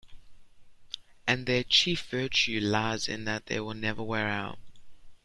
[1.27, 4.57] And their chief virtue lies in that they will never wear out.